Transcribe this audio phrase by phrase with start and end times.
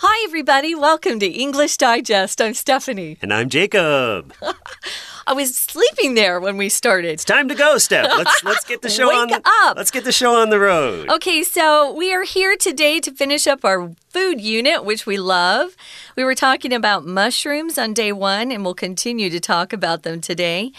[0.00, 0.74] Hi, everybody.
[0.74, 2.42] Welcome to English Digest.
[2.42, 3.16] I'm Stephanie.
[3.22, 4.34] And I'm Jacob.
[5.26, 7.08] I was sleeping there when we started.
[7.12, 8.12] It's time to go, Steph.
[8.14, 9.40] Let's let's get the show Wake on.
[9.44, 9.78] up.
[9.78, 11.08] Let's get the show on the road.
[11.08, 15.74] Okay, so we are here today to finish up our food unit, which we love.
[16.14, 20.20] We were talking about mushrooms on day one, and we'll continue to talk about them
[20.20, 20.72] today.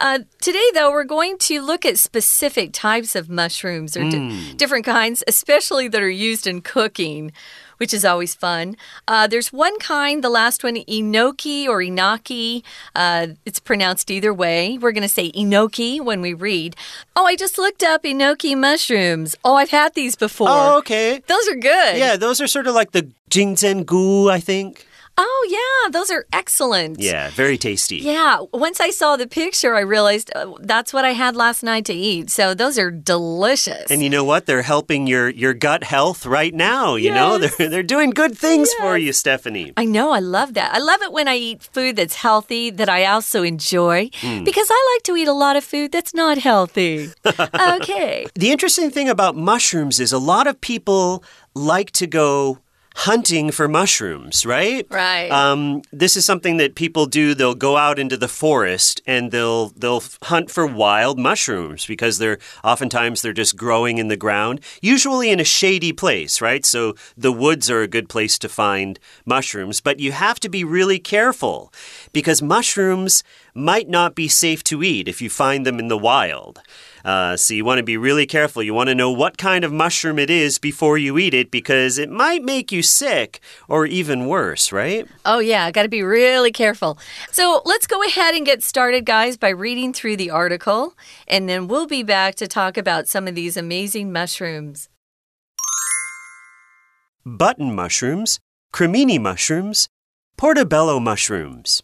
[0.00, 4.86] Uh, today, though, we're going to look at specific types of mushrooms or di different
[4.86, 7.32] kinds, especially that are used in cooking
[7.82, 8.76] which is always fun.
[9.08, 12.62] Uh, there's one kind, the last one, enoki or inaki.
[12.94, 14.78] Uh, it's pronounced either way.
[14.78, 16.76] We're going to say enoki when we read.
[17.16, 19.34] Oh, I just looked up enoki mushrooms.
[19.44, 20.46] Oh, I've had these before.
[20.48, 21.24] Oh, okay.
[21.26, 21.98] Those are good.
[21.98, 23.10] Yeah, those are sort of like the
[23.84, 24.86] gu, I think.
[25.18, 26.98] Oh, yeah, those are excellent.
[26.98, 27.96] Yeah, very tasty.
[27.98, 31.84] Yeah, once I saw the picture, I realized uh, that's what I had last night
[31.86, 32.30] to eat.
[32.30, 33.90] So those are delicious.
[33.90, 34.46] And you know what?
[34.46, 36.94] They're helping your your gut health right now.
[36.96, 37.14] You Yes.
[37.16, 39.72] know, they're they're doing good things for you, Stephanie.
[39.76, 40.74] I know, I love that.
[40.74, 44.44] I love it when I eat food that's healthy that I also enjoy Hmm.
[44.44, 47.10] because I like to eat a lot of food that's not healthy.
[47.26, 48.26] okay.
[48.34, 51.22] The interesting thing about mushrooms is a lot of people
[51.54, 52.58] like to go
[52.96, 54.86] hunting for mushrooms, right?
[54.90, 55.30] Right.
[55.30, 57.34] Um, this is something that people do.
[57.34, 62.38] They'll go out into the forest and they'll they'll hunt for wild mushrooms because they're
[62.62, 66.64] oftentimes they're just growing in the ground, usually in a shady place, right?
[66.64, 70.64] So the woods are a good place to find mushrooms, but you have to be
[70.64, 71.72] really careful
[72.12, 76.60] because mushrooms might not be safe to eat if you find them in the wild.
[77.04, 78.62] Uh, so you want to be really careful.
[78.62, 81.98] You want to know what kind of mushroom it is before you eat it because
[81.98, 85.06] it might make you sick or even worse, right?
[85.24, 86.98] Oh, yeah, got to be really careful.
[87.30, 90.94] So let's go ahead and get started, guys, by reading through the article,
[91.26, 94.88] and then we'll be back to talk about some of these amazing mushrooms.
[97.24, 98.40] Button mushrooms,
[98.72, 99.88] cremini mushrooms,
[100.36, 101.82] portobello mushrooms.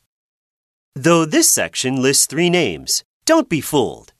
[0.95, 4.13] Though this section lists three names, don't be fooled.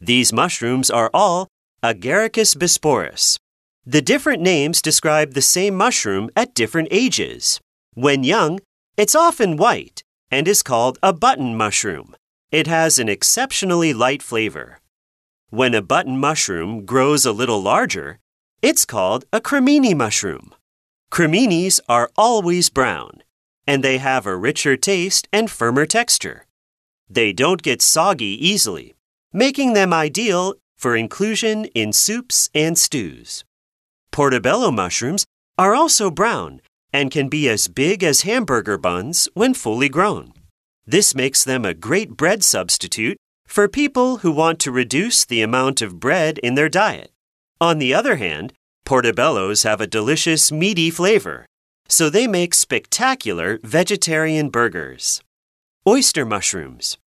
[0.00, 1.48] These mushrooms are all
[1.82, 3.36] Agaricus bisporus.
[3.84, 7.60] The different names describe the same mushroom at different ages.
[7.94, 8.60] When young,
[8.96, 12.14] it's often white and is called a button mushroom.
[12.52, 14.80] It has an exceptionally light flavor.
[15.50, 18.18] When a button mushroom grows a little larger,
[18.60, 20.54] it's called a cremini mushroom.
[21.10, 23.22] Creminis are always brown,
[23.66, 26.44] and they have a richer taste and firmer texture.
[27.08, 28.94] They don't get soggy easily,
[29.32, 33.44] making them ideal for inclusion in soups and stews.
[34.10, 36.60] Portobello mushrooms are also brown
[36.92, 40.32] and can be as big as hamburger buns when fully grown.
[40.86, 45.82] This makes them a great bread substitute for people who want to reduce the amount
[45.82, 47.10] of bread in their diet.
[47.60, 48.52] On the other hand,
[48.86, 51.44] portobellos have a delicious meaty flavor,
[51.88, 55.22] so they make spectacular vegetarian burgers.
[55.86, 56.98] Oyster mushrooms.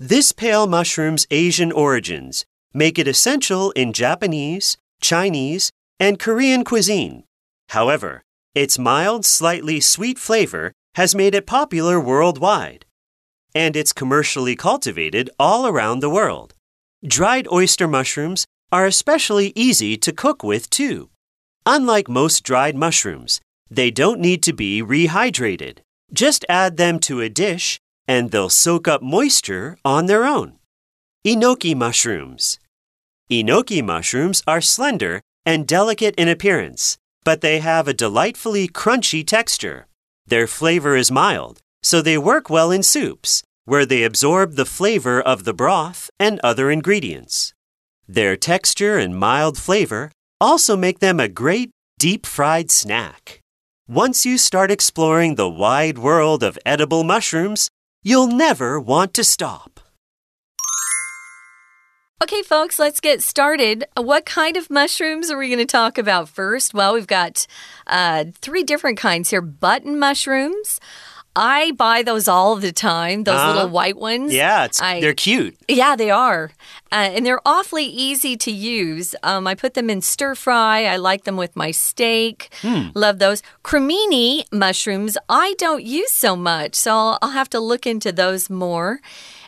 [0.00, 7.24] This pale mushroom's Asian origins make it essential in Japanese, Chinese, and Korean cuisine.
[7.70, 8.22] However,
[8.54, 12.86] its mild, slightly sweet flavor has made it popular worldwide.
[13.56, 16.54] And it's commercially cultivated all around the world.
[17.04, 21.10] Dried oyster mushrooms are especially easy to cook with, too.
[21.66, 25.78] Unlike most dried mushrooms, they don't need to be rehydrated.
[26.12, 30.54] Just add them to a dish and they'll soak up moisture on their own.
[31.24, 32.58] Enoki mushrooms.
[33.30, 39.86] Enoki mushrooms are slender and delicate in appearance, but they have a delightfully crunchy texture.
[40.26, 45.20] Their flavor is mild, so they work well in soups, where they absorb the flavor
[45.20, 47.52] of the broth and other ingredients.
[48.06, 50.10] Their texture and mild flavor
[50.40, 53.40] also make them a great deep fried snack.
[53.86, 57.68] Once you start exploring the wide world of edible mushrooms,
[58.02, 59.80] you'll never want to stop.
[62.20, 63.84] Okay, folks, let's get started.
[63.96, 66.74] What kind of mushrooms are we going to talk about first?
[66.74, 67.46] Well, we've got
[67.86, 70.80] uh, three different kinds here button mushrooms.
[71.36, 73.52] I buy those all the time, those Uh-huh.
[73.54, 74.32] little white ones.
[74.34, 75.56] Yeah, it's, I- they're cute.
[75.68, 76.50] Yeah, they are.
[76.90, 79.14] Uh, and they're awfully easy to use.
[79.22, 80.84] Um, I put them in stir fry.
[80.86, 82.50] I like them with my steak.
[82.94, 83.42] Love those.
[83.62, 86.74] Cremini mushrooms, I don't use so much.
[86.74, 89.00] So I'll, I'll have to look into those more.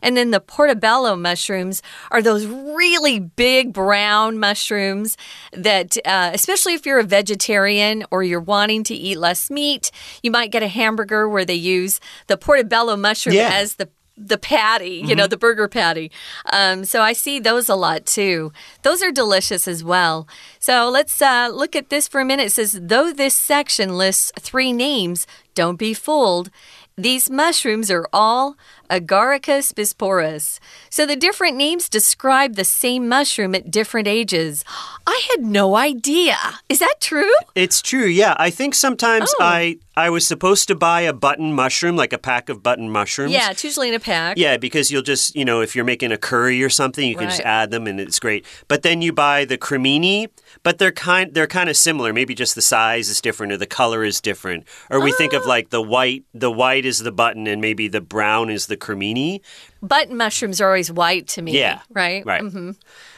[0.03, 5.17] And then the portobello mushrooms are those really big brown mushrooms
[5.53, 9.91] that, uh, especially if you're a vegetarian or you're wanting to eat less meat,
[10.23, 13.51] you might get a hamburger where they use the portobello mushroom Yeah.
[13.53, 13.91] as the
[14.21, 16.11] the patty, you know, the burger patty.
[16.53, 18.53] Um, so I see those a lot too.
[18.83, 20.29] Those are delicious as well.
[20.59, 22.47] So let's uh, look at this for a minute.
[22.47, 26.51] It says, though this section lists three names, don't be fooled.
[26.97, 28.57] These mushrooms are all
[28.91, 30.59] Agaricus bisporus.
[30.91, 34.65] So the different names describe the same mushroom at different ages.
[35.07, 36.37] I had no idea.
[36.69, 37.31] Is that true?
[37.55, 38.35] It's true, yeah.
[38.39, 39.45] I think sometimes Oh.
[39.45, 43.33] I I was supposed to buy a button mushroom, like a pack of button mushrooms.
[43.33, 44.39] Yeah, it's usually in a pack.
[44.39, 47.29] Yeah, because you'll just, you know, if you're making a curry or something, you can
[47.29, 48.47] just add them and it's great.
[48.67, 50.29] But then you buy the cremini,
[50.63, 52.13] but they're kind they're kind of similar.
[52.15, 54.65] Maybe just the size is different or the color is different.
[54.91, 55.49] Or we think of Ah.
[55.49, 59.41] like the white the white is the button and maybe the brown is the cremini.
[59.83, 61.59] Button mushrooms are always white to me.
[61.59, 61.81] Yeah.
[61.91, 62.25] Right?
[62.27, 62.43] Right.
[62.43, 62.77] Mhm.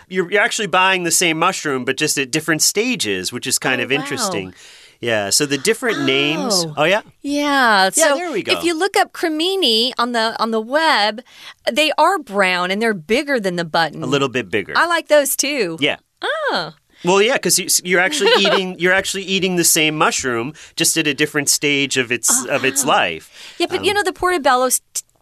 [0.09, 3.81] You're, you're actually buying the same mushroom, but just at different stages, which is kind
[3.81, 3.97] Oh, of wow.
[3.97, 4.55] interesting.
[5.00, 6.53] Yeah, so the different names.
[6.64, 6.75] Oh.
[6.76, 7.03] Oh, yeah.
[7.23, 7.91] Yeah.
[7.91, 8.53] So there we go.
[8.53, 11.23] if you look up cremini on the on the web,
[11.73, 14.03] they are brown and they're bigger than the button.
[14.03, 14.75] A little bit bigger.
[14.76, 15.76] I like those too.
[15.81, 15.97] yeah.
[16.23, 16.75] Oh.
[17.05, 21.15] Well, yeah, because you're actually eating you're actually eating the same mushroom, just at a
[21.15, 23.56] different stage of its of its life.
[23.58, 24.69] Yeah, but Um, you know the portobello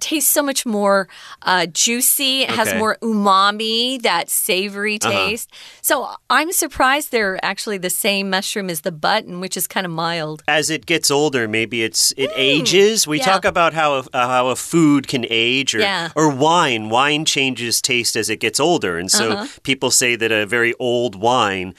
[0.00, 1.08] tastes so much more
[1.42, 2.42] uh, juicy.
[2.42, 5.10] It has more umami, that savory Uh-huh.
[5.28, 5.50] taste.
[5.82, 9.92] So I'm surprised they're actually the same mushroom as the button, which is kind of
[9.92, 10.42] mild.
[10.48, 13.06] As it gets older, maybe it's it ages.
[13.06, 13.24] We yeah.
[13.24, 16.10] talk about how a, uh, how a food can age, or Yeah.
[16.14, 16.88] or wine.
[16.88, 19.46] Wine changes taste as it gets older, and so Uh-huh.
[19.62, 21.74] people say that a very old wine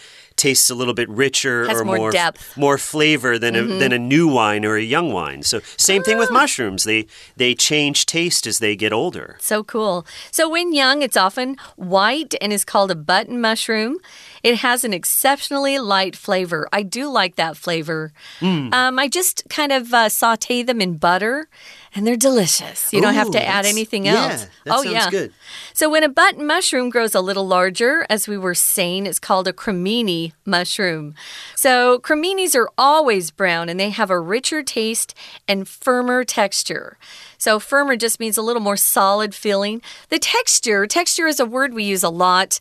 [0.47, 2.41] tastes a little bit richer Has or more depth.
[2.41, 2.61] Mm-hmm.
[2.65, 5.43] more flavor than a, than a new wine or a young wine.
[5.43, 6.23] So same thing Ah.
[6.23, 7.01] with mushrooms; they
[7.37, 9.37] they change taste as they get older.
[9.39, 10.05] So cool.
[10.31, 13.97] So when young, it's often white and is called a button mushroom.
[14.43, 16.67] It has an exceptionally light flavor.
[16.73, 18.11] I do like that flavor.
[18.39, 18.69] Hmm.
[18.73, 21.47] Um, I just kind of uh, saute them in butter,
[21.93, 22.91] and they're delicious.
[22.93, 24.47] You don't have to add anything yeah, else.
[24.65, 25.33] that oh sounds yeah, good.
[25.73, 29.47] So when a button mushroom grows a little larger, as we were saying, it's called
[29.47, 31.15] a cremini mushroom.
[31.55, 35.13] So creminis are always brown, and they have a richer taste
[35.47, 36.97] and firmer texture.
[37.37, 39.81] So firmer just means a little more solid feeling.
[40.09, 42.59] The texture, texture is a word we use a lot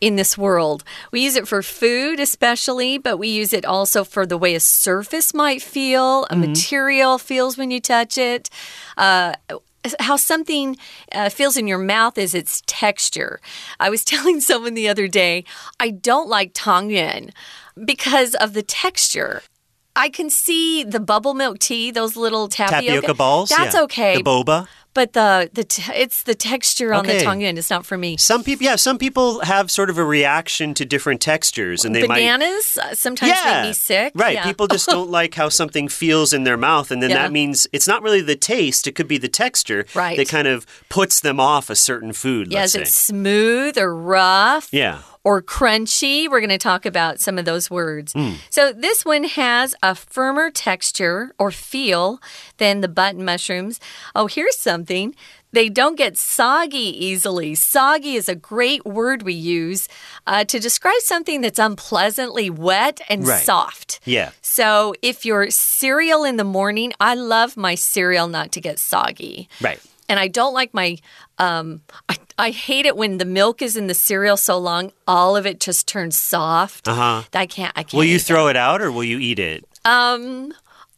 [0.00, 0.84] in this world.
[1.10, 4.60] We use it for food, especially, but we use it also for the way a
[4.60, 8.48] surface might feel, a material feels when you touch it.
[8.96, 9.34] Uh,
[10.00, 10.76] how something
[11.12, 13.40] uh, feels in your mouth is its texture.
[13.80, 15.44] I was telling someone the other day,
[15.80, 17.32] I don't like tangyuan
[17.84, 19.42] because of the texture.
[19.98, 23.48] I can see the bubble milk tea, those little tapioca, Tapioca balls.
[23.50, 23.82] That's yeah.
[23.82, 24.66] okay, The boba.
[24.94, 27.24] but the the t it's the texture on the Okay.
[27.26, 27.56] tangyuan.
[27.58, 28.16] It's not for me.
[28.16, 32.06] Some people, yeah, some people have sort of a reaction to different textures, and they
[32.06, 34.12] might Bananas uh, sometimes make me sick.
[34.14, 34.34] Right.
[34.38, 34.44] Yeah.
[34.50, 36.90] People just don't like how something feels in their mouth.
[36.92, 37.22] And then Yeah.
[37.22, 40.16] that means it's not really the taste, it could be the texture Right.
[40.18, 44.68] that kind of puts them off a certain food, yeah, is it smooth or rough?
[44.72, 44.98] Yeah.
[45.28, 46.26] Or crunchy.
[46.26, 48.14] We're going to talk about some of those words.
[48.14, 48.32] Hmm.
[48.48, 52.18] So, this one has a firmer texture or feel
[52.56, 53.78] than the button mushrooms.
[54.14, 55.14] Oh, here's something.
[55.52, 57.54] They don't get soggy easily.
[57.54, 59.86] Soggy is a great word we use
[60.26, 63.44] uh, to describe something that's unpleasantly wet and Right.
[63.44, 64.00] soft.
[64.06, 64.30] Yeah.
[64.40, 69.48] So, if your cereal in the morning, I love my cereal not to get soggy.
[69.60, 69.80] Right.
[70.08, 70.96] And I don't like my,
[71.38, 75.36] um, I, I hate it when the milk is in the cereal so long, all
[75.36, 76.86] of it just turns soft.
[76.86, 77.22] Uh huh.
[77.34, 77.94] I can't, I can't.
[77.94, 79.64] Will you throw it out or will you eat it?
[79.84, 80.52] Um,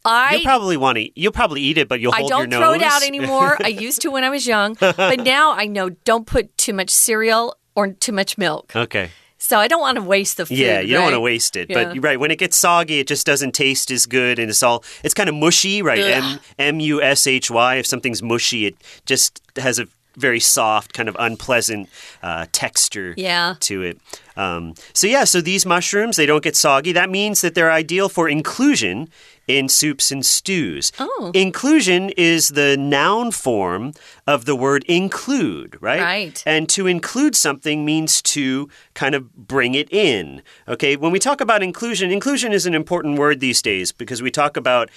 [0.05, 0.35] I.
[0.35, 1.19] You'll probably want to.
[1.19, 3.57] You'll probably eat it, but you'll I hold your don't throw it out anymore.
[3.59, 6.91] I used to when I was young, but now I know don't put too much
[6.91, 8.75] cereal or too much milk.
[8.75, 9.09] okay.
[9.43, 10.59] So I don't want to waste the food.
[10.59, 11.67] Yeah, you don't want to waste it.
[11.67, 11.85] Yeah.
[11.85, 14.83] But right, when it gets soggy, it just doesn't taste as good, and it's all
[15.03, 15.97] it's kind of mushy, right?
[15.97, 17.75] M M U S H Y.
[17.77, 18.75] If something's mushy, it
[19.07, 19.87] just has a
[20.17, 21.89] very soft, kind of unpleasant
[22.21, 23.55] uh, texture Yeah.
[23.61, 23.97] to it.
[24.37, 26.91] Um, so yeah, so these mushrooms they don't get soggy.
[26.93, 29.09] That means that they're ideal for inclusion
[29.47, 30.91] in soups and stews.
[30.99, 31.31] Oh.
[31.33, 33.91] Inclusion is the noun form
[34.25, 35.99] of the word include, right?
[36.01, 36.43] Right.
[36.45, 40.41] And to include something means to kind of bring it in.
[40.67, 44.31] Okay, when we talk about inclusion, inclusion is an important word these days because we
[44.31, 44.89] talk about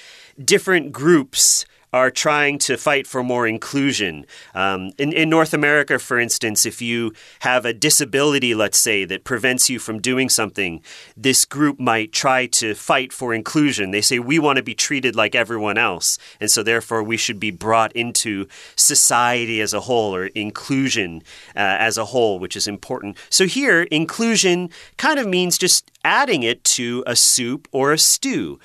[0.43, 1.65] different groups
[1.95, 4.27] are trying to fight for more inclusion.
[4.53, 9.23] Um, in, in North America, for instance, if you have a disability, let's say, that
[9.23, 10.83] prevents you from doing something,
[11.17, 13.93] this group might try to fight for inclusion.
[13.93, 17.39] They say, we want to be treated like everyone else, and so therefore we should
[17.39, 21.23] be brought into society as a whole or inclusion
[21.55, 23.17] uh, as a whole, which is important.
[23.31, 28.59] So here, inclusion kind of means just adding it to a soup or a stew.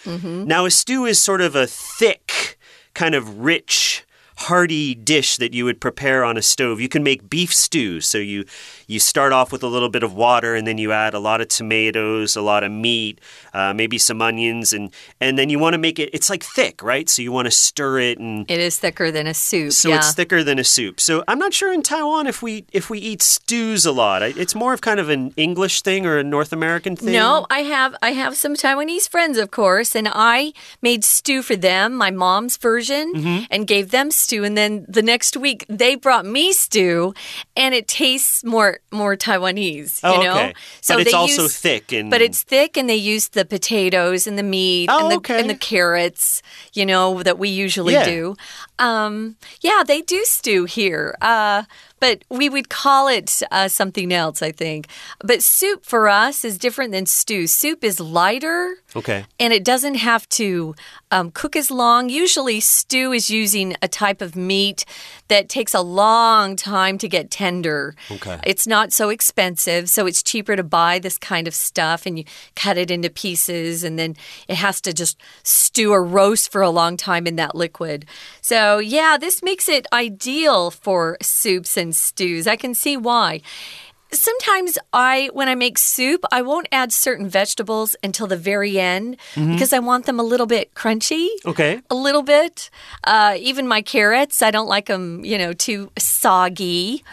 [0.48, 2.58] Now, a stew is sort of a thick,
[3.00, 4.03] kind of rich,
[4.39, 6.79] hearty dish that you would prepare on a stove.
[6.79, 8.00] You can make beef stew.
[8.00, 8.46] So you
[8.88, 11.41] you start off with a little bit of water and then you add a lot
[11.41, 13.19] of tomatoes, a lot of meat,
[13.53, 16.10] uh, maybe some onions, and and then you want to make it.
[16.13, 17.10] It's like thick, right?
[17.10, 18.50] So you want to stir it and.
[18.50, 19.74] It is thicker than a soup.
[19.74, 19.98] So yeah.
[19.98, 21.01] it's thicker than a soup.
[21.01, 24.22] So I'm not sure in Taiwan if we if we eat stews a lot.
[24.22, 27.12] It's more of kind of an English thing or a North American thing.
[27.12, 31.58] No, I have I have some Taiwanese friends, of course, and I made stew for
[31.58, 33.46] them, my mom's version, Mm -hmm.
[33.51, 34.29] and gave them stew.
[34.32, 37.14] And then the next week they brought me stew,
[37.56, 40.00] and it tastes more more Taiwanese.
[40.04, 40.54] Oh, you know, okay.
[40.82, 42.10] so but it's they also use, thick and.
[42.10, 45.40] But it's thick, and they use the potatoes and the meat Oh, and the okay.
[45.40, 46.42] and the carrots.
[46.74, 48.06] You know that we usually Yeah.
[48.06, 48.36] do.
[48.78, 51.16] Um, yeah, they do stew here.
[51.22, 51.64] Uh,
[52.00, 54.88] but we would call it uh, something else, I think.
[55.20, 57.48] But soup for us is different than stew.
[57.48, 58.75] Soup is lighter.
[58.96, 59.25] Okay.
[59.39, 60.75] And it doesn't have to
[61.12, 62.10] um, cook as long.
[62.10, 64.86] Usually, stew is using a type of meat
[65.27, 67.96] that takes a long time to get tender.
[68.10, 68.39] Okay.
[68.46, 72.25] It's not so expensive, so it's cheaper to buy this kind of stuff and you
[72.56, 74.15] cut it into pieces, and then
[74.48, 78.06] it has to just stew or roast for a long time in that liquid.
[78.50, 82.48] So, yeah, this makes it ideal for soups and stews.
[82.48, 83.41] I can see why
[84.12, 89.18] sometimes I, when I make soup, I won't add certain vegetables until the very end
[89.36, 91.27] because I want them a little bit crunchy.
[91.46, 91.82] Okay.
[91.91, 92.72] A little bit.
[93.03, 97.03] Uh, even my carrots, I don't like them, you know, too soggy.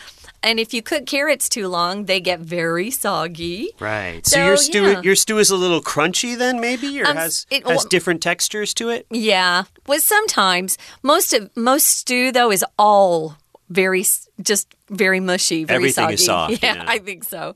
[0.42, 3.70] And if you cook carrots too long, they get very soggy.
[3.80, 4.24] Right.
[4.26, 5.02] So, So, your stew yeah.
[5.02, 8.72] your stew is a little crunchy then maybe or Um, has it- has different textures
[8.74, 9.06] to it?
[9.10, 9.64] Yeah.
[9.86, 13.36] Well, sometimes most of most stew though is all
[13.68, 14.04] very
[14.40, 16.14] just very mushy, very Everything soggy.
[16.14, 16.84] is soft, Yeah, yeah.
[16.86, 17.54] I think so.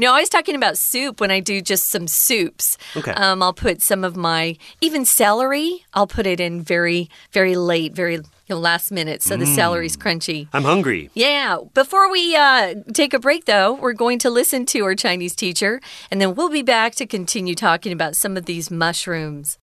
[0.00, 2.76] No, I was talking about soup when I do just some soups.
[2.96, 3.12] Okay.
[3.12, 5.84] Um, I'll put some of my even celery.
[5.94, 8.20] I'll put it in very very late, very
[8.52, 10.48] you know, last minute, so the celery's crunchy.
[10.52, 11.10] I'm hungry.
[11.14, 11.58] Yeah.
[11.72, 15.80] Before we uh, take a break, though, we're going to listen to our Chinese teacher,
[16.10, 19.58] and then we'll be back to continue talking about some of these mushrooms.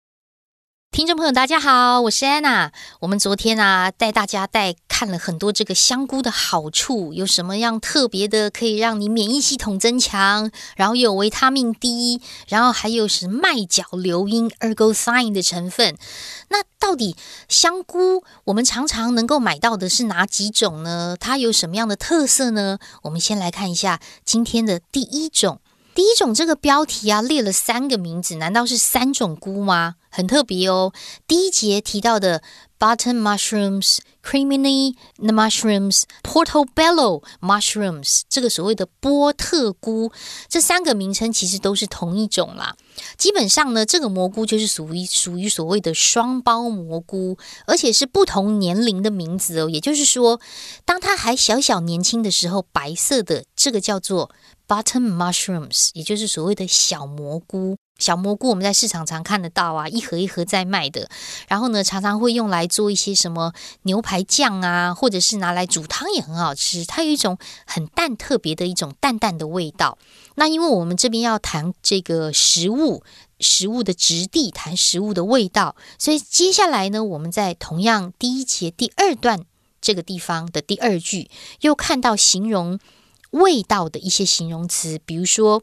[0.95, 2.71] 听众朋友，大家好，我是安娜。
[3.01, 15.97] 我们昨天啊，带大家带看了很多这个香菇的好处，有什么样特别的可以让你免疫系统增强，然后有维他命 D，然后还有是麦角硫因 （ergothine） 的成分。
[16.51, 17.17] 那到底
[17.49, 21.17] 香菇我们常常能够买到的是哪几种呢？
[21.19, 22.79] 它有什么样的特色呢？
[23.03, 25.59] 我们先来看一下今天的第一种。
[25.95, 29.95] 第一种这个标题啊列了三个名字，难道是三种菇吗？
[30.11, 30.93] 很特别哦。
[31.27, 32.43] 第一节提到的
[32.79, 40.13] button mushrooms、crimini mushrooms、portobello mushrooms，这个所谓的波特菇，
[40.49, 42.77] 这三个名称其实都是同一种啦。
[43.17, 47.37] 基本上呢，这个蘑菇就是属于属于所谓的双胞蘑菇，
[47.67, 49.69] 而且是不同年龄的名字哦。
[49.69, 50.41] 也就是说，
[50.85, 54.31] 当它还小小年轻的时候，白色的这个叫做
[54.67, 57.77] button mushrooms，也就是所谓的小蘑菇。
[57.99, 61.09] 小蘑菇我们在市场常看得到啊，一盒一盒在卖的。
[61.47, 63.53] 然后呢，常常会用来做一些什么
[63.83, 66.85] 牛排酱啊，或者是拿来煮汤也很好吃。
[66.85, 69.97] 它有一种很淡、特别的一种淡淡的味道。
[70.35, 73.03] 那因为我们这边要谈这个食物。
[73.41, 79.45] 食物的质地，谈食物的味道，所以接下来呢，我们在同样第一节第二段
[79.83, 81.29] 这个地方的第二句，
[81.61, 82.79] 又看到形容
[83.35, 85.63] 味道的一些形容词，比如说。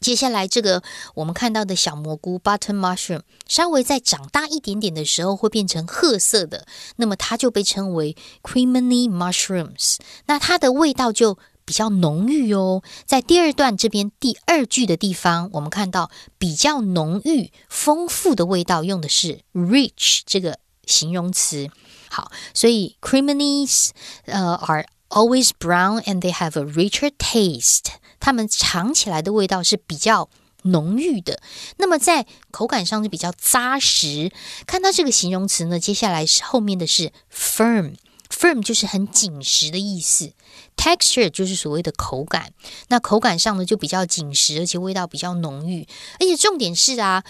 [0.00, 0.82] 接下来这个
[1.14, 9.98] 我们看到的小蘑菇 button mushroom，稍微再长大一点点的时候会变成褐色的，那么它就被称为 crimini mushrooms。
[10.24, 11.36] 那它的味道就
[11.66, 12.82] 比较浓郁哦。
[13.04, 21.68] 在第二段这边第二句的地方，我们看到比较浓郁、丰富的味道，用的是 rich 这个形容词。
[22.08, 23.90] 好，所以 criminis
[24.24, 27.86] 呃 are always brown and they have a richer taste。
[28.18, 30.28] 它们尝起来的味道是比较
[30.62, 31.40] 浓郁的，
[31.78, 34.30] 那么在口感上就比较扎实。
[34.66, 37.94] 看到这个形容词呢，接下来是后面的是 firm。
[38.28, 40.32] firm 就是很紧实的意思
[40.76, 42.52] ，texture 就是所谓的口感。
[42.86, 45.84] 那口感上呢就比较紧实，而且味道比较浓郁。
[46.20, 47.24] 而且重点是啊，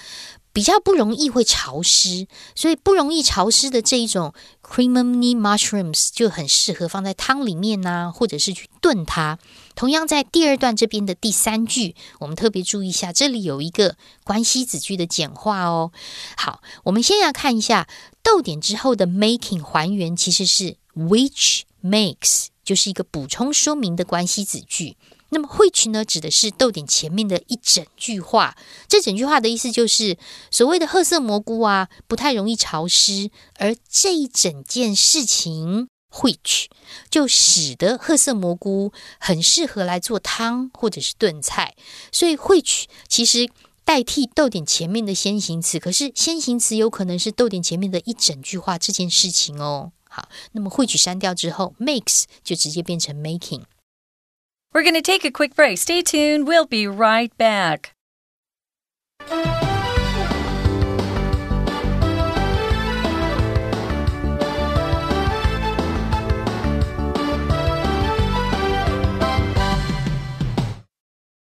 [0.52, 9.38] 比较不容易会潮湿，所以不容易潮湿的这一种 crimini mushrooms 就很适合放在汤里面呐、或者是去炖它。
[9.76, 15.92] 同样在第二段这边的第三句，我们特别注意一下，这里有一个关系子句的简化哦。
[16.36, 17.88] 好，我们先要看一下
[18.22, 24.96] 逗点之后的 making 还原，其实是 which makes，就是一个补充说明的关系子句。
[25.30, 28.56] 那么 which 呢，指的是逗点前面的一整句话。
[28.88, 30.18] 这整句话的意思就是，
[30.50, 36.66] 所谓的褐色蘑菇啊，不太容易潮湿，而这一整件事情 which
[37.08, 41.74] 就使得褐色蘑菇很适合来做汤或者是炖菜，
[42.10, 43.48] 所以 which 其实
[43.84, 49.92] 代替逗点前面的先行词，可是先行词有可能是逗点前面的一整句话这件事情哦。
[50.08, 53.62] 好，那么 which 删掉之后，makes 就直接变成 making。
[54.72, 55.78] We're going to take a quick break.
[55.78, 56.46] Stay tuned.
[56.46, 57.92] We'll be right back.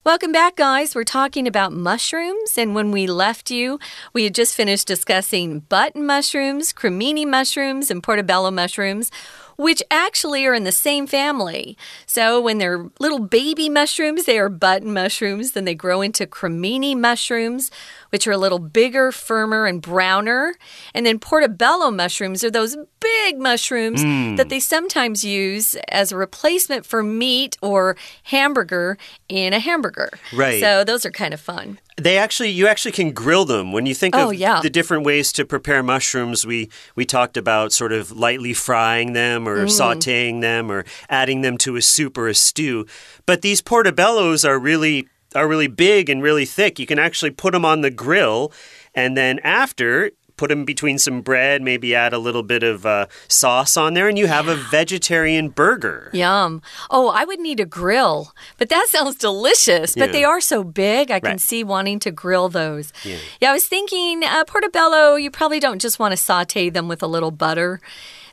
[0.03, 0.95] Welcome back, guys.
[0.95, 3.77] We're talking about mushrooms, and when we left you,
[4.13, 9.11] we had just finished discussing button mushrooms, cremini mushrooms, and portobello mushrooms
[9.57, 11.77] which actually are in the same family.
[12.05, 15.51] So when they're little baby mushrooms, they are button mushrooms.
[15.51, 17.71] Then they grow into cremini mushrooms,
[18.11, 20.55] which are a little bigger, firmer, and browner.
[20.93, 24.37] And then portobello mushrooms are those big mushrooms mm.
[24.37, 30.09] that they sometimes use as a replacement for meat or hamburger in a hamburger.
[30.33, 30.61] Right.
[30.61, 33.93] So those are kind of fun they actually you actually can grill them when you
[33.93, 34.61] think oh, of yeah.
[34.61, 39.47] the different ways to prepare mushrooms we we talked about sort of lightly frying them
[39.47, 39.69] or mm.
[39.69, 42.85] sautéing them or adding them to a soup or a stew
[43.25, 47.53] but these portobellos are really are really big and really thick you can actually put
[47.53, 48.51] them on the grill
[48.93, 50.11] and then after
[50.41, 54.09] put them between some bread, maybe add a little bit of uh, sauce on there,
[54.09, 56.09] and you have a vegetarian burger.
[56.13, 56.63] Yum.
[56.89, 59.93] Oh, I would need a grill, but that sounds delicious.
[59.93, 60.13] But yeah.
[60.13, 61.39] they are so big, I can right.
[61.39, 62.91] see wanting to grill those.
[63.05, 66.87] Yeah, yeah I was thinking uh, portobello, you probably don't just want to saute them
[66.87, 67.79] with a little butter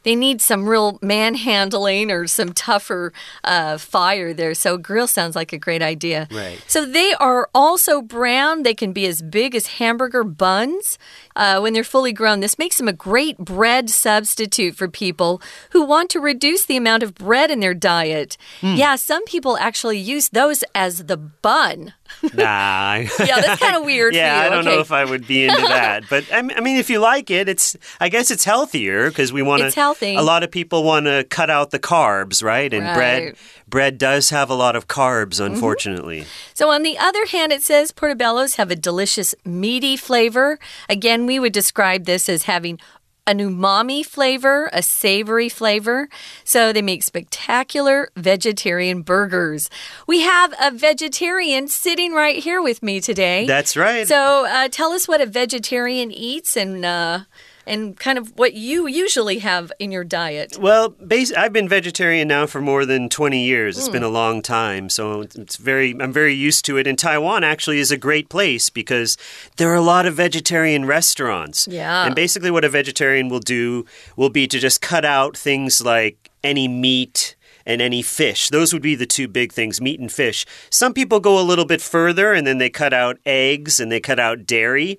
[0.02, 3.12] they need some real manhandling or some tougher
[3.45, 4.55] uh, fire there.
[4.55, 6.28] So grill sounds like a great idea.
[6.31, 6.62] Right.
[6.67, 8.62] So they are also brown.
[8.62, 10.99] They can be as big as hamburger buns
[11.37, 12.40] uh, when they're fully grown.
[12.40, 15.40] This makes them a great bread substitute for people
[15.71, 18.37] who want to reduce the amount of bread in their diet.
[18.61, 18.76] Mm.
[18.76, 21.95] Yeah, some people actually use those as the bun.
[22.35, 22.95] Nah.
[22.95, 24.15] yeah, that's kind of weird.
[24.15, 24.77] yeah, I don't okay.
[24.77, 27.77] know if I would be into that, but I mean, if you like it, it's.
[28.00, 29.67] I guess it's healthier because we want to.
[29.67, 30.15] It's healthy.
[30.15, 32.73] A lot of people want to cut out the carbs, right?
[32.73, 32.95] And right.
[32.95, 33.37] bread,
[33.69, 35.54] bread does have a lot of carbs, mm-hmm.
[35.54, 36.21] unfortunately.
[36.21, 36.54] Mm -hmm.
[36.54, 40.59] So on the other hand, it says portobellos have a delicious meaty flavor.
[40.89, 42.80] Again, we would describe this as having
[43.28, 46.08] an umami flavor, a savory flavor.
[46.45, 49.69] So they make spectacular vegetarian burgers.
[50.06, 53.47] We have a vegetarian sitting right here with me today.
[53.47, 54.08] That's right.
[54.08, 56.84] So uh, tell us what a vegetarian eats and.
[56.84, 57.21] Uh,
[57.69, 60.59] and kind of what you usually have in your diet.
[60.59, 60.95] Well,
[61.37, 63.78] I've been vegetarian now for more than 20 years.
[63.78, 63.93] It's mm.
[63.93, 66.87] been a long time, so it's very I'm very used to it.
[66.87, 69.17] And Taiwan actually is a great place because
[69.57, 71.69] there are a lot of vegetarian restaurants.
[71.69, 72.07] Yeah.
[72.07, 73.85] And basically what a vegetarian will do
[74.17, 77.37] will be to just cut out things like any meat
[77.69, 78.49] and any fish.
[78.49, 80.47] Those would be the two big things meat and fish.
[80.71, 84.00] Some people go a little bit further and then they cut out eggs and they
[84.00, 84.99] cut out dairy.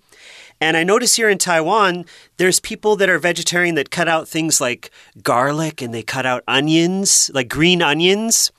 [0.62, 2.06] And I notice here in Taiwan,
[2.38, 4.92] there's people that are vegetarian that cut out things like
[5.24, 8.52] garlic and they cut out onions, like green onions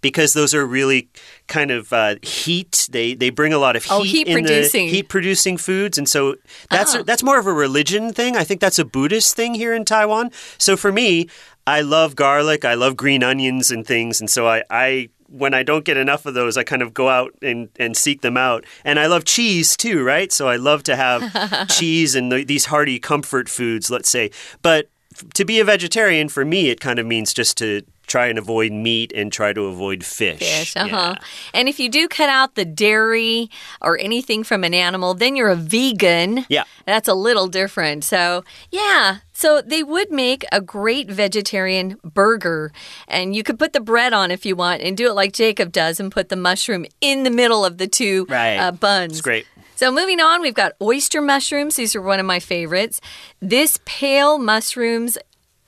[0.00, 1.08] because those are really
[1.46, 2.88] kind of uh, heat.
[2.90, 4.86] They they bring a lot of heat, oh, heat in producing.
[4.86, 6.36] the heat producing foods, and so
[6.70, 7.02] that's oh.
[7.02, 8.36] that's more of a religion thing.
[8.36, 10.30] I think that's a Buddhist thing here in Taiwan.
[10.58, 11.28] So for me,
[11.66, 15.62] I love garlic, I love green onions and things, and so I I when I
[15.62, 18.64] don't get enough of those, I kind of go out and, and seek them out.
[18.84, 20.32] And I love cheese too, right?
[20.32, 24.30] So I love to have cheese and the, these hearty comfort foods, let's say.
[24.62, 24.90] But
[25.34, 28.72] to be a vegetarian, for me, it kind of means just to try and avoid
[28.72, 30.38] meat and try to avoid fish.
[30.38, 31.14] Fish, uh huh.
[31.16, 31.24] Yeah.
[31.54, 35.50] And if you do cut out the dairy or anything from an animal, then you're
[35.50, 36.46] a vegan.
[36.48, 36.64] Yeah.
[36.86, 38.04] That's a little different.
[38.04, 39.18] So, yeah.
[39.32, 42.72] So they would make a great vegetarian burger.
[43.06, 45.70] And you could put the bread on if you want and do it like Jacob
[45.70, 48.56] does and put the mushroom in the middle of the two right.
[48.56, 49.12] uh, buns.
[49.12, 49.46] It's great.
[49.76, 51.76] So, moving on, we've got oyster mushrooms.
[51.76, 53.00] These are one of my favorites.
[53.38, 55.18] This pale mushrooms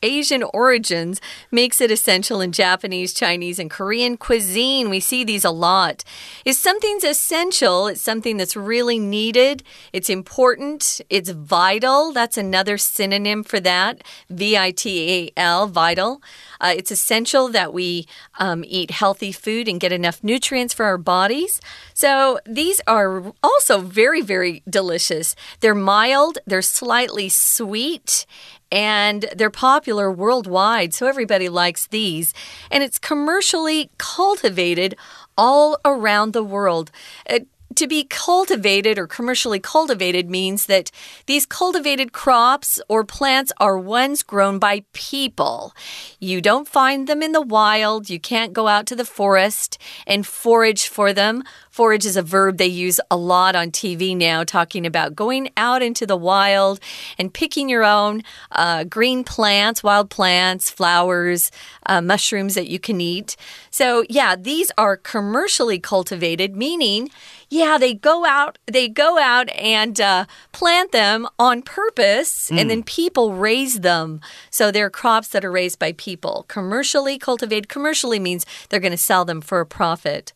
[0.02, 4.88] Asian origins makes it essential in Japanese, Chinese, and Korean cuisine.
[4.88, 6.04] We see these a lot.
[6.44, 12.12] If something's essential, it's something that's really needed, it's important, it's vital.
[12.12, 16.22] That's another synonym for that V I T A L, vital.
[16.60, 18.06] Uh, it's essential that we
[18.38, 21.60] um, eat healthy food and get enough nutrients for our bodies.
[21.94, 25.34] So these are also very, very delicious.
[25.60, 28.26] They're mild, they're slightly sweet,
[28.70, 32.32] and they're popular worldwide, so everybody likes these.
[32.70, 34.96] And it's commercially cultivated
[35.36, 36.90] all around the world.
[37.28, 37.40] Uh,
[37.76, 40.90] to be cultivated or commercially cultivated means that
[41.26, 45.72] these cultivated crops or plants are ones grown by people.
[46.18, 48.10] You don't find them in the wild.
[48.10, 51.44] You can't go out to the forest and forage for them.
[51.70, 55.82] Forage is a verb they use a lot on TV now, talking about going out
[55.82, 56.80] into the wild
[57.16, 61.50] and picking your own uh, green plants, wild plants, flowers,
[61.86, 63.36] uh, mushrooms that you can eat.
[63.70, 67.10] So, yeah, these are commercially cultivated, meaning
[67.50, 72.58] yeah, they go out, they go out and uh, plant them on purpose, mm.
[72.58, 74.20] and then people raise them.
[74.50, 76.44] So they're crops that are raised by people.
[76.46, 80.32] Commercially cultivated, commercially means they're going to sell them for a profit.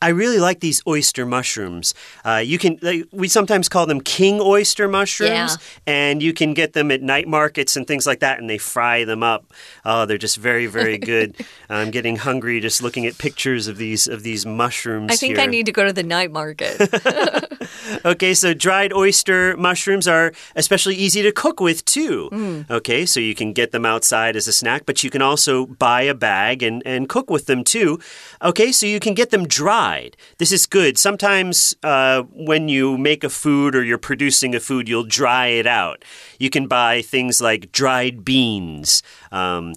[0.00, 1.94] I really like these oyster mushrooms.
[2.24, 2.78] Uh, you can
[3.12, 5.56] we sometimes call them king oyster mushrooms, yeah.
[5.86, 9.04] and you can get them at night markets and things like that, and they fry
[9.04, 9.52] them up.
[9.84, 11.34] Oh, they're just very very good.
[11.68, 15.12] I'm getting hungry just looking at pictures of these of these mushrooms.
[15.12, 15.42] I think here.
[15.42, 16.78] I need to go to the night market.
[18.04, 22.28] okay, so dried oyster mushrooms are especially easy to cook with too.
[22.32, 22.70] Mm.
[22.70, 26.02] Okay, so you can get them outside as a snack, but you can also buy
[26.02, 27.98] a bag and and cook with them too.
[28.42, 30.16] Okay, so you can get them dried.
[30.38, 30.98] This is good.
[30.98, 35.66] Sometimes uh, when you make a food or you're producing a food, you'll dry it
[35.66, 36.04] out.
[36.38, 39.02] You can buy things like dried beans.
[39.32, 39.74] Um,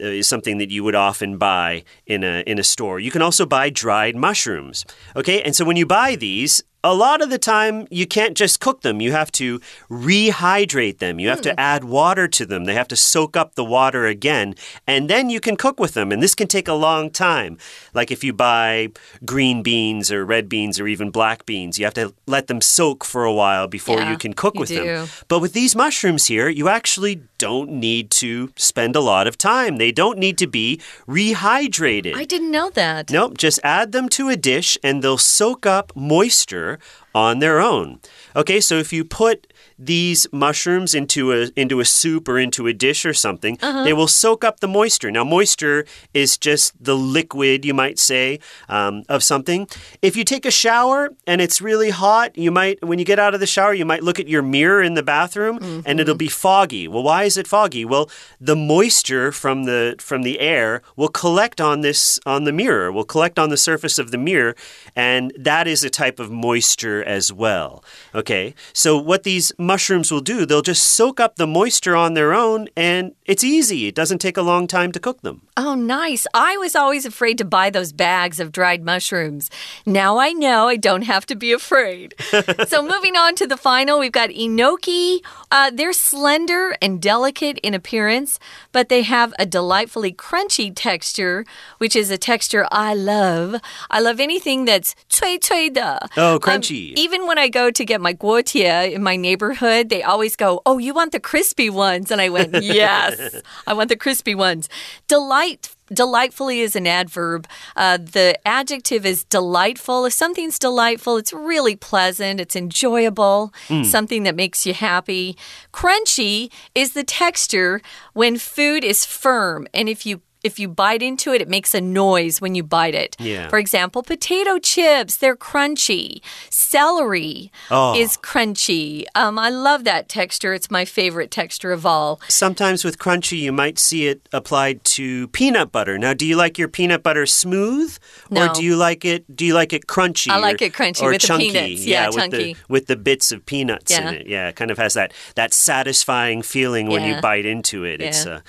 [0.00, 2.98] uh, is something that you would often buy in a in a store.
[2.98, 4.84] You can also buy dried mushrooms.
[5.14, 8.60] Okay, and so when you buy these, a lot of the time you can't just
[8.60, 9.00] cook them.
[9.00, 9.58] You have to
[9.90, 11.18] rehydrate them.
[11.18, 11.44] You have mm.
[11.44, 11.58] to hmm.
[11.58, 12.66] add water to them.
[12.66, 14.54] They have to soak up the water again,
[14.86, 16.12] and then you can cook with them.
[16.12, 17.56] And this can take a long time.
[17.94, 18.88] Like if you buy
[19.24, 23.02] green beans or red beans or even black beans, you have to let them soak
[23.04, 24.84] for a while before yeah, you can cook you with do.
[24.84, 25.08] them.
[25.28, 29.78] But with these mushrooms here, you actually don't need to spend a lot of time.
[29.78, 32.14] They don't need to be rehydrated.
[32.14, 33.10] I didn't know that.
[33.10, 36.73] Nope, just add them to a dish and they'll soak up moisture
[37.14, 38.00] on their own.
[38.34, 42.72] Okay, so if you put these mushrooms into a into a soup or into a
[42.72, 43.84] dish or something, uh -huh.
[43.84, 45.10] they will soak up the moisture.
[45.10, 49.68] Now, moisture is just the liquid, you might say, um, of something.
[50.02, 53.34] If you take a shower and it's really hot, you might when you get out
[53.34, 55.82] of the shower, you might look at your mirror in the bathroom mm -hmm.
[55.86, 56.88] and it'll be foggy.
[56.88, 57.84] Well, why is it foggy?
[57.84, 58.06] Well,
[58.40, 63.06] the moisture from the from the air will collect on this on the mirror, will
[63.06, 64.54] collect on the surface of the mirror,
[64.94, 67.82] and that is a type of moisture as well.
[68.14, 72.32] Okay, so what these mushrooms will do, they'll just soak up the moisture on their
[72.32, 73.86] own, and it's easy.
[73.86, 75.42] It doesn't take a long time to cook them.
[75.56, 76.26] Oh, nice.
[76.34, 79.50] I was always afraid to buy those bags of dried mushrooms.
[79.86, 82.14] Now I know I don't have to be afraid.
[82.66, 85.20] so, moving on to the final, we've got enoki.
[85.50, 88.38] Uh, they're slender and delicate in appearance,
[88.72, 91.44] but they have a delightfully crunchy texture,
[91.78, 93.60] which is a texture I love.
[93.90, 96.08] I love anything that's cui cui de.
[96.16, 96.90] Oh, crunchy.
[96.90, 100.62] Um, even when I go to get my guotie in my neighborhood, they always go,
[100.66, 102.10] Oh, you want the crispy ones?
[102.10, 104.68] And I went, Yes, I want the crispy ones.
[105.08, 107.46] Delight delightfully is an adverb.
[107.76, 110.04] Uh, the adjective is delightful.
[110.06, 113.84] If something's delightful, it's really pleasant, it's enjoyable, mm.
[113.84, 115.36] something that makes you happy.
[115.72, 117.80] Crunchy is the texture
[118.12, 119.66] when food is firm.
[119.74, 122.94] And if you if you bite into it, it makes a noise when you bite
[122.94, 123.16] it.
[123.18, 123.48] Yeah.
[123.48, 126.20] For example, potato chips, they're crunchy.
[126.50, 127.98] Celery oh.
[127.98, 129.06] is crunchy.
[129.14, 130.52] Um, I love that texture.
[130.52, 132.20] It's my favorite texture of all.
[132.28, 135.96] Sometimes with crunchy, you might see it applied to peanut butter.
[135.96, 138.46] Now, do you like your peanut butter smooth, no.
[138.46, 139.24] or do you like it?
[139.34, 140.30] Do you like it crunchy?
[140.30, 141.50] I like or, it crunchy or with chunky?
[141.50, 141.86] the peanuts.
[141.86, 142.52] Yeah, yeah with chunky.
[142.52, 144.08] the with the bits of peanuts yeah.
[144.08, 144.26] in it.
[144.26, 147.16] Yeah, it kind of has that that satisfying feeling when yeah.
[147.16, 148.00] you bite into it.
[148.00, 148.08] Yeah.
[148.08, 148.40] It's uh,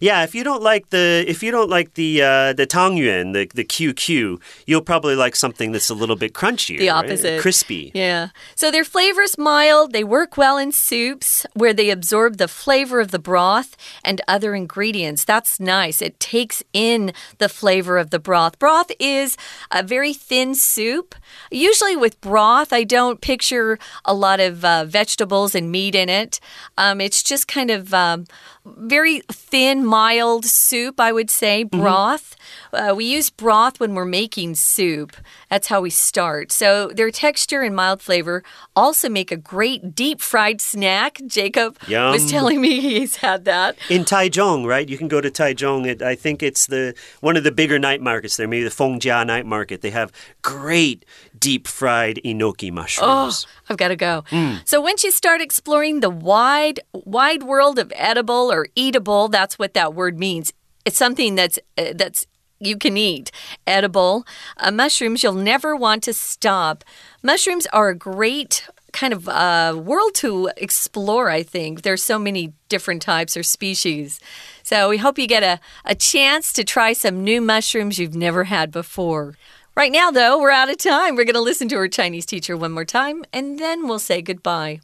[0.00, 3.48] yeah, if you don't like the if you don't like the uh, the tangyuan, the
[3.54, 6.78] the QQ, you'll probably like something that's a little bit crunchier.
[6.78, 7.40] The opposite, right?
[7.40, 7.90] crispy.
[7.94, 8.28] Yeah.
[8.54, 9.92] So their flavor's mild.
[9.92, 14.54] They work well in soups where they absorb the flavor of the broth and other
[14.54, 15.24] ingredients.
[15.24, 16.02] That's nice.
[16.02, 18.58] It takes in the flavor of the broth.
[18.58, 19.36] Broth is
[19.70, 21.14] a very thin soup.
[21.50, 26.40] Usually with broth, I don't picture a lot of uh, vegetables and meat in it.
[26.76, 28.26] Um, it's just kind of um,
[28.64, 31.80] very thin, mild soup, I would say, mm-hmm.
[31.80, 32.36] broth.
[32.36, 32.38] Mm
[32.70, 32.90] -hmm.
[32.90, 35.16] uh, we use broth when we're making soup.
[35.50, 36.52] That's how we start.
[36.52, 38.42] So their texture and mild flavor
[38.74, 41.20] also make a great deep fried snack.
[41.26, 42.12] Jacob Yum.
[42.12, 43.76] was telling me he's had that.
[43.88, 44.88] In Taichung, right?
[44.90, 45.86] You can go to Taichung.
[45.86, 49.24] It, I think it's the one of the bigger night markets there, maybe the Fengjia
[49.24, 49.80] night market.
[49.80, 50.10] They have
[50.42, 51.04] great
[51.42, 53.46] deep fried enoki mushrooms.
[53.46, 54.24] Oh, I've got to go.
[54.30, 54.66] Mm.
[54.66, 59.74] So once you start exploring the wide, wide world of edible or eatable, that's what
[59.74, 60.52] that word means.
[60.84, 62.26] It's something that's uh, that's
[62.60, 63.32] you can eat.
[63.66, 64.24] Edible.
[64.56, 66.84] Uh, mushrooms, you'll never want to stop.
[67.22, 71.82] Mushrooms are a great kind of uh, world to explore, I think.
[71.82, 74.20] There's so many different types or species.
[74.62, 78.44] So we hope you get a, a chance to try some new mushrooms you've never
[78.44, 79.34] had before.
[79.75, 81.15] Right now, though, we're out of time.
[81.15, 84.21] We're going to listen to our Chinese teacher one more time, and then we'll say
[84.23, 84.79] goodbye.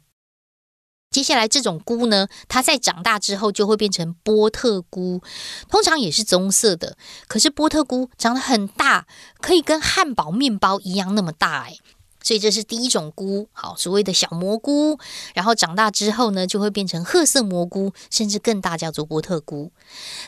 [1.10, 5.22] 接下来这种菇呢，它在长大之后就会变成波特菇，
[5.68, 6.96] 通常也是棕色的。
[7.28, 9.06] 可是波特菇长得很大，
[9.40, 11.78] 可以跟汉堡面包一样那么大，诶。
[12.21, 14.99] 所以这是第一种菇，好，所谓的小蘑菇。
[15.33, 19.71] 然后长大之后呢，就会变成褐色蘑菇，甚至更大，叫做波特菇。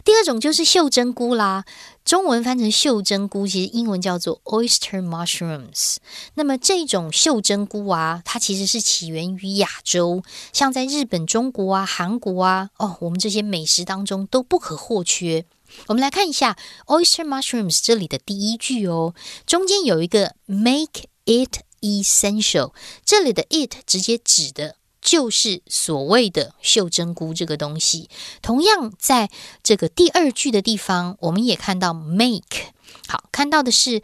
[0.03, 1.65] 第二种就是袖珍菇啦，
[2.05, 5.97] 中文翻成袖珍菇，其实英文叫做 oyster mushrooms。
[6.35, 10.23] 那么这种袖珍菇啊，它其实是起源于亚洲，
[10.53, 15.45] 像在日本、中国啊、韩国啊，哦，我们这些美食当中都不可或缺。
[15.87, 19.13] 我们来看一下 oyster mushrooms 这里的第一句哦，
[19.45, 21.61] 中间有一个 make it。
[21.81, 28.07] Essential，这里的 it 直接指的就是所谓的袖珍菇这个东西。
[28.41, 29.29] 同样，在
[29.63, 32.73] 这个第二句的地方，我们也看到 make，
[33.07, 34.03] 好，看到的是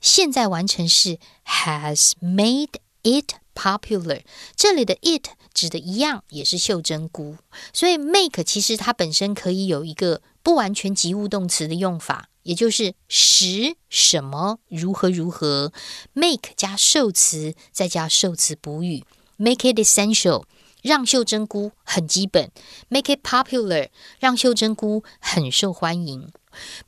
[0.00, 4.22] 现在完成式 has made it popular。
[4.56, 7.36] 这里的 it 指的一样也是袖珍菇，
[7.74, 12.30] 所以 make 其实它本身可以有一个不完全及物动词的用法。
[12.48, 15.70] 也就是使什么如何如何
[16.14, 19.04] ，make 加受词再加受词补语
[19.36, 20.44] ，make it essential
[20.80, 22.50] 让袖珍菇很基本
[22.88, 26.32] ，make it popular 让袖珍菇很受欢迎。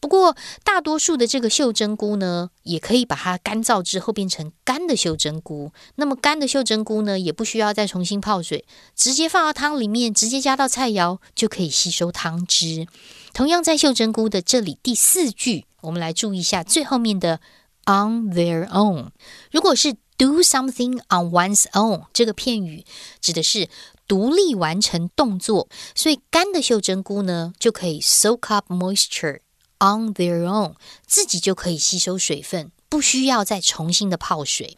[0.00, 5.72] 不过，大多数的这个袖珍菇呢，也可以把它干燥之后变成干的袖珍菇。
[5.96, 12.86] 那么干的袖珍菇呢，也不需要再重新泡水，直接放到汤里面，直接加到菜肴就可以吸收汤汁。
[13.32, 17.40] 同样，在袖珍菇的这里第四句，我们来注意一下最后面的
[17.86, 19.08] on their own。
[19.50, 22.84] 如果是 do something on one's own 这个片语，
[23.20, 23.68] 指的是
[24.06, 29.40] 独立完成动作，所以干的袖珍菇呢，就可以 soak up moisture。
[29.80, 30.74] On their own，
[31.06, 34.76] 自己就可以吸收水分，不需要再重新的泡水。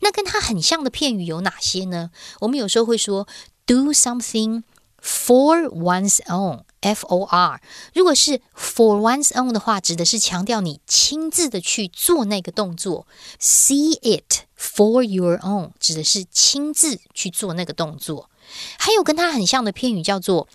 [0.00, 2.10] 那跟它很像的片语有哪些呢？
[2.40, 3.28] 我们有时候会说
[3.66, 4.62] do something
[5.02, 7.60] for one's own，F O R。
[7.92, 13.06] 如果是 for one's own 的话，指的是强调你亲自的去做那个动作。
[13.38, 18.30] See it for your own，指的是亲自去做那个动作。
[18.78, 20.48] 还有跟它很像的片语叫做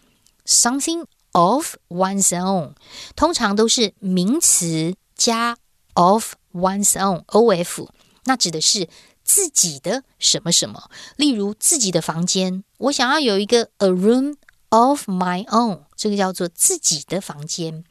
[0.47, 1.05] something。
[1.33, 2.75] Of one's own，
[3.15, 5.57] 通常都是名词加
[5.95, 7.89] of one's own，O F，
[8.25, 8.87] 那指的是
[9.23, 10.91] 自己的什么什么。
[11.15, 14.35] 例如自己的房间，我想要有一个 a room。
[14.73, 17.83] Of my own，这个叫做自己的房间。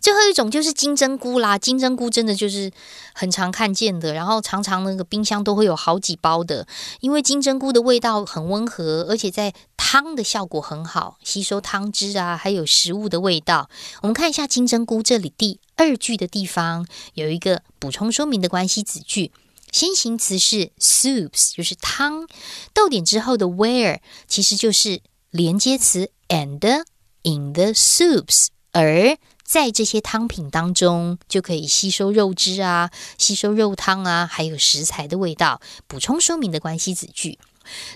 [0.00, 2.72] 最后一种就是金针菇啦，金针菇真的就是
[3.14, 6.66] 很常看见的，然后常常那个冰箱都会有好几包的，
[6.98, 13.70] 因为金针菇的味道很温和，而且在汤的效果很好，吸收汤汁啊，还有食物的味道。
[14.02, 19.30] 我们看一下金针菇这里第二句的地方有一个补充说明的关系子句，
[19.70, 22.26] 先行词是 soups，就是汤，
[22.72, 26.10] 逗点之后的 where 其实就是连接词。
[26.28, 26.84] And
[27.22, 35.60] in the soups，而在这些汤品当中，就可以吸收肉汁啊，吸收肉汤啊，还有食材的味道。
[35.86, 37.38] 补充说明的关系子句。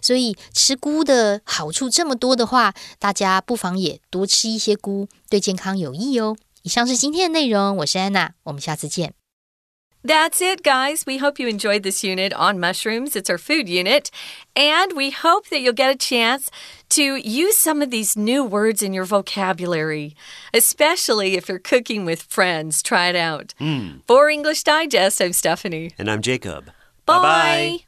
[0.01, 6.37] 所以吃菇的好处这么多的话，大家不妨也多吃一些菇，对健康有益哦。
[6.63, 9.18] 以上是今天的内容，我是安娜，我们下次见。
[10.05, 11.05] That's it, guys.
[11.07, 13.17] We hope you enjoyed this unit on mushrooms.
[13.17, 14.11] It's our food unit.
[14.55, 16.51] And we hope that you'll get a chance
[16.91, 20.15] to use some of these new words in your vocabulary,
[20.55, 22.83] especially if you're cooking with friends.
[22.83, 23.55] Try it out.
[23.61, 24.03] Mm.
[24.07, 25.93] For English Digest, I'm Stephanie.
[25.99, 26.71] And I'm Jacob.
[27.05, 27.79] Bye bye.